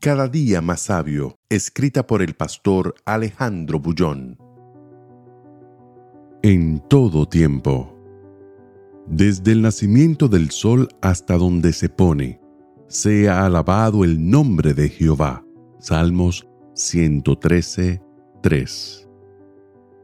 Cada 0.00 0.28
día 0.28 0.62
más 0.62 0.80
sabio, 0.80 1.36
escrita 1.50 2.06
por 2.06 2.22
el 2.22 2.32
pastor 2.32 2.94
Alejandro 3.04 3.80
Bullón. 3.80 4.38
En 6.42 6.82
todo 6.88 7.28
tiempo. 7.28 7.94
Desde 9.06 9.52
el 9.52 9.60
nacimiento 9.60 10.26
del 10.26 10.52
sol 10.52 10.88
hasta 11.02 11.36
donde 11.36 11.74
se 11.74 11.90
pone, 11.90 12.40
sea 12.88 13.44
alabado 13.44 14.02
el 14.02 14.30
nombre 14.30 14.72
de 14.72 14.88
Jehová. 14.88 15.44
Salmos 15.80 16.48
113, 16.72 18.00
3. 18.42 19.08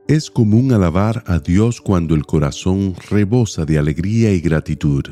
Es 0.08 0.30
común 0.30 0.72
alabar 0.72 1.24
a 1.26 1.38
Dios 1.38 1.80
cuando 1.80 2.14
el 2.14 2.26
corazón 2.26 2.94
rebosa 3.08 3.64
de 3.64 3.78
alegría 3.78 4.30
y 4.34 4.40
gratitud 4.40 5.06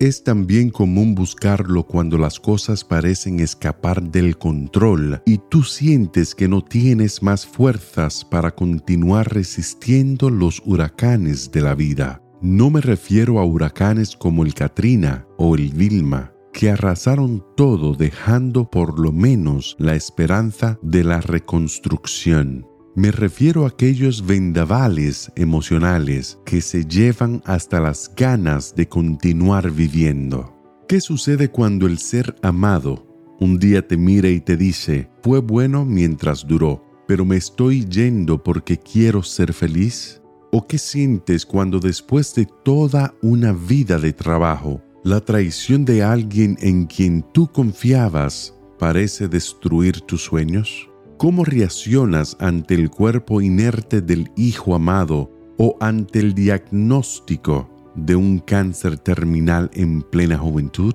es 0.00 0.24
también 0.24 0.70
común 0.70 1.14
buscarlo 1.14 1.84
cuando 1.84 2.16
las 2.16 2.40
cosas 2.40 2.84
parecen 2.84 3.38
escapar 3.38 4.02
del 4.02 4.38
control 4.38 5.22
y 5.26 5.38
tú 5.50 5.62
sientes 5.62 6.34
que 6.34 6.48
no 6.48 6.64
tienes 6.64 7.22
más 7.22 7.46
fuerzas 7.46 8.24
para 8.24 8.50
continuar 8.50 9.32
resistiendo 9.32 10.30
los 10.30 10.62
huracanes 10.64 11.52
de 11.52 11.60
la 11.60 11.74
vida. 11.74 12.22
No 12.40 12.70
me 12.70 12.80
refiero 12.80 13.38
a 13.38 13.44
huracanes 13.44 14.16
como 14.16 14.42
el 14.46 14.54
Katrina 14.54 15.26
o 15.36 15.54
el 15.54 15.70
Vilma, 15.70 16.32
que 16.54 16.70
arrasaron 16.70 17.44
todo 17.54 17.94
dejando 17.94 18.70
por 18.70 18.98
lo 18.98 19.12
menos 19.12 19.76
la 19.78 19.94
esperanza 19.94 20.78
de 20.80 21.04
la 21.04 21.20
reconstrucción. 21.20 22.69
Me 22.96 23.12
refiero 23.12 23.64
a 23.64 23.68
aquellos 23.68 24.26
vendavales 24.26 25.30
emocionales 25.36 26.40
que 26.44 26.60
se 26.60 26.84
llevan 26.84 27.40
hasta 27.44 27.78
las 27.78 28.12
ganas 28.16 28.74
de 28.74 28.88
continuar 28.88 29.70
viviendo. 29.70 30.52
¿Qué 30.88 31.00
sucede 31.00 31.50
cuando 31.50 31.86
el 31.86 31.98
ser 31.98 32.34
amado 32.42 33.06
un 33.38 33.60
día 33.60 33.86
te 33.86 33.96
mira 33.96 34.28
y 34.28 34.40
te 34.40 34.56
dice, 34.56 35.08
fue 35.22 35.38
bueno 35.38 35.84
mientras 35.84 36.44
duró, 36.44 36.84
pero 37.06 37.24
me 37.24 37.36
estoy 37.36 37.84
yendo 37.86 38.42
porque 38.42 38.76
quiero 38.76 39.22
ser 39.22 39.52
feliz? 39.52 40.20
¿O 40.50 40.66
qué 40.66 40.76
sientes 40.76 41.46
cuando 41.46 41.78
después 41.78 42.34
de 42.34 42.48
toda 42.64 43.14
una 43.22 43.52
vida 43.52 44.00
de 44.00 44.12
trabajo, 44.12 44.82
la 45.04 45.20
traición 45.20 45.84
de 45.84 46.02
alguien 46.02 46.58
en 46.60 46.86
quien 46.86 47.24
tú 47.32 47.46
confiabas 47.52 48.52
parece 48.80 49.28
destruir 49.28 50.00
tus 50.00 50.24
sueños? 50.24 50.89
¿Cómo 51.20 51.44
reaccionas 51.44 52.34
ante 52.40 52.72
el 52.74 52.88
cuerpo 52.88 53.42
inerte 53.42 54.00
del 54.00 54.30
hijo 54.38 54.74
amado 54.74 55.30
o 55.58 55.76
ante 55.78 56.18
el 56.18 56.32
diagnóstico 56.32 57.68
de 57.94 58.16
un 58.16 58.38
cáncer 58.38 58.96
terminal 58.96 59.70
en 59.74 60.00
plena 60.00 60.38
juventud? 60.38 60.94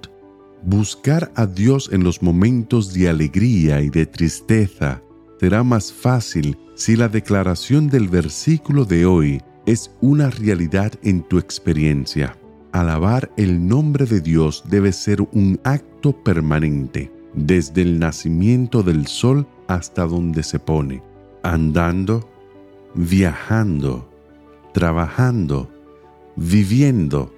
Buscar 0.64 1.32
a 1.36 1.46
Dios 1.46 1.92
en 1.94 2.04
los 2.04 2.24
momentos 2.24 2.92
de 2.92 3.08
alegría 3.08 3.82
y 3.82 3.92
de 3.92 4.08
tristeza 4.08 5.00
será 5.40 5.64
más 5.64 5.94
fácil 5.94 6.58
si 6.74 6.96
la 6.96 7.08
declaración 7.08 7.88
del 7.88 8.08
versículo 8.08 8.84
de 8.84 9.06
hoy 9.06 9.44
es 9.68 9.92
una 10.02 10.32
realidad 10.32 10.92
en 11.04 11.22
tu 11.22 11.38
experiencia. 11.38 12.36
Alabar 12.72 13.32
el 13.38 13.68
nombre 13.68 14.08
de 14.08 14.22
Dios 14.22 14.64
debe 14.72 14.92
ser 14.92 15.22
un 15.22 15.60
acto 15.64 16.14
permanente, 16.24 17.12
desde 17.36 17.82
el 17.82 18.00
nacimiento 18.00 18.84
del 18.84 19.08
sol 19.08 19.48
hasta 19.68 20.06
donde 20.06 20.44
se 20.44 20.60
pone, 20.60 21.02
andando, 21.44 22.30
viajando, 22.94 24.10
trabajando, 24.74 25.70
viviendo. 26.36 27.34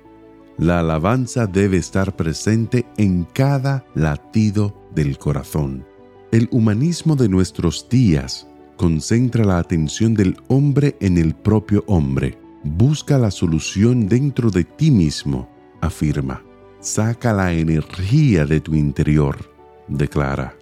La 0.58 0.80
alabanza 0.80 1.46
debe 1.46 1.78
estar 1.78 2.16
presente 2.16 2.86
en 2.98 3.26
cada 3.26 3.86
latido 3.94 4.76
del 4.96 5.18
corazón. 5.18 5.86
El 6.32 6.48
humanismo 6.52 7.16
de 7.16 7.30
nuestros 7.30 7.88
días 7.90 8.48
concentra 8.76 9.44
la 9.44 9.60
atención 9.60 10.14
del 10.14 10.38
hombre 10.48 10.96
en 11.00 11.18
el 11.18 11.36
propio 11.36 11.84
hombre. 11.88 12.38
Busca 12.64 13.18
la 13.18 13.32
solución 13.32 14.08
dentro 14.08 14.50
de 14.50 14.64
ti 14.64 14.92
mismo, 14.92 15.50
afirma. 15.82 16.44
Saca 16.80 17.34
la 17.34 17.54
energía 17.54 18.46
de 18.46 18.60
tu 18.60 18.76
interior, 18.76 19.57
declara. 19.88 20.56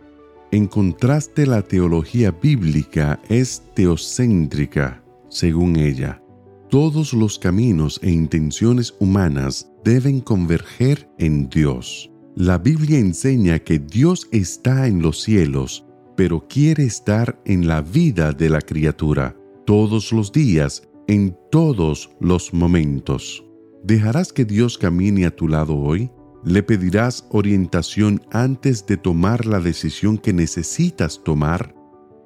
En 0.52 0.68
contraste, 0.68 1.46
la 1.46 1.62
teología 1.62 2.31
bíblica 2.31 3.19
es 3.30 3.62
teocéntrica, 3.74 5.03
según 5.30 5.75
ella. 5.75 6.22
Todos 6.69 7.13
los 7.13 7.38
caminos 7.38 8.00
e 8.02 8.12
intenciones 8.12 8.96
humanas 9.00 9.72
deben 9.84 10.19
converger 10.19 11.09
en 11.18 11.50
Dios. 11.50 12.12
La 12.35 12.58
Biblia 12.58 13.00
enseña 13.00 13.59
que 13.59 13.80
Dios 13.80 14.28
está 14.31 14.88
en 14.88 15.02
los 15.02 15.22
cielos, 15.22 15.85
pero 16.16 16.47
quiere 16.47 16.84
estar 16.84 17.40
en 17.46 17.68
la 17.68 17.81
vida 17.81 18.31
de 18.31 18.50
la 18.50 18.62
criatura, 18.62 19.35
todos 19.66 20.12
los 20.12 20.31
días, 20.31 20.88
en 21.08 21.38
todos 21.52 22.09
los 22.19 22.53
momentos. 22.53 23.46
¿Dejarás 23.84 24.34
que 24.34 24.46
Dios 24.46 24.78
camine 24.78 25.25
a 25.25 25.35
tu 25.35 25.47
lado 25.47 25.75
hoy? 25.78 26.09
Le 26.46 26.62
pedirás 26.62 27.26
orientación 27.32 28.22
antes 28.30 28.86
de 28.86 28.98
tomar 28.98 29.48
la 29.48 29.60
decisión 29.60 30.20
que 30.20 30.32
necesitas 30.32 31.24
tomar. 31.24 31.74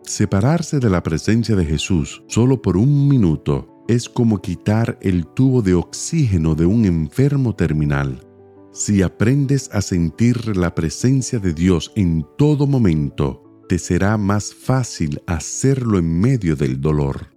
Separarse 0.04 0.80
de 0.80 0.90
la 0.90 1.02
presencia 1.02 1.56
de 1.56 1.64
Jesús 1.64 2.22
solo 2.28 2.62
por 2.62 2.76
un 2.76 3.08
minuto 3.08 3.86
es 3.88 4.10
como 4.10 4.42
quitar 4.42 5.00
el 5.02 5.26
tubo 5.26 5.62
de 5.62 5.74
oxígeno 5.74 6.54
de 6.54 6.66
un 6.66 6.84
enfermo 6.84 7.56
terminal. 7.56 8.28
Si 8.74 9.02
aprendes 9.02 9.70
a 9.72 9.82
sentir 9.82 10.58
la 10.58 10.76
presencia 10.76 11.40
de 11.40 11.54
Dios 11.54 11.94
en 11.96 12.28
todo 12.38 12.68
momento, 12.68 13.64
te 13.70 13.80
será 13.80 14.18
más 14.18 14.54
fácil 14.54 15.22
hacerlo 15.28 15.98
en 15.98 16.20
medio 16.20 16.58
del 16.58 16.82
dolor. 16.82 17.28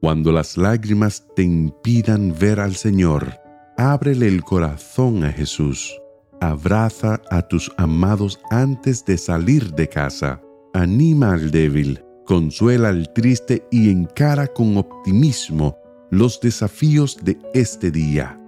Cuando 0.00 0.32
las 0.32 0.56
lágrimas 0.56 1.28
te 1.36 1.44
impidan 1.44 2.34
ver 2.36 2.58
al 2.58 2.74
Señor, 2.74 3.34
ábrele 3.76 4.26
el 4.26 4.42
corazón 4.42 5.22
a 5.22 5.30
Jesús 5.30 5.94
abraza 6.40 7.20
a 7.30 7.42
tus 7.42 7.70
amados 7.76 8.40
antes 8.50 9.04
de 9.04 9.16
salir 9.16 9.72
de 9.74 9.88
casa. 9.88 10.40
Anima 10.72 11.32
al 11.34 11.50
débil, 11.50 12.02
consuela 12.24 12.88
al 12.88 13.12
triste 13.12 13.66
y 13.70 13.90
encara 13.90 14.46
con 14.46 14.76
optimismo 14.76 15.76
los 16.10 16.40
desafíos 16.40 17.18
de 17.22 17.38
este 17.54 17.90
día. 17.90 18.38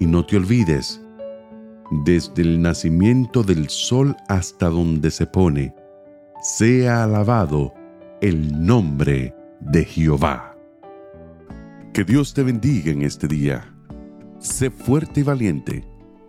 Y 0.00 0.06
no 0.06 0.24
te 0.26 0.36
olvides, 0.36 1.00
desde 2.04 2.42
el 2.42 2.60
nacimiento 2.60 3.42
del 3.42 3.68
sol 3.68 4.16
hasta 4.28 4.68
donde 4.68 5.10
se 5.10 5.26
pone, 5.26 5.74
sea 6.42 7.04
alabado 7.04 7.72
el 8.20 8.64
nombre 8.64 9.34
de 9.60 9.84
Jehová. 9.84 10.56
Que 11.92 12.04
Dios 12.04 12.34
te 12.34 12.42
bendiga 12.42 12.90
en 12.90 13.02
este 13.02 13.28
día. 13.28 13.72
Sé 14.38 14.70
fuerte 14.70 15.20
y 15.20 15.22
valiente 15.22 15.93